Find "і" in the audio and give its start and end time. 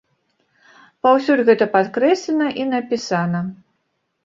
2.63-2.67